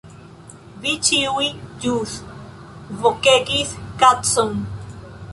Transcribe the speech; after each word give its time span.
Vi 0.83 0.93
ĉiuj 1.09 1.49
ĵus 1.83 2.15
vokegis 3.03 3.75
"kacon" 4.05 4.57